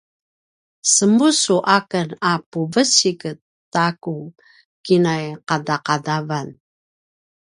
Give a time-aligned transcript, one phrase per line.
[0.93, 3.21] semusu aken a puvecik
[3.73, 4.15] ta ku
[4.85, 6.47] kinai qadaqadavan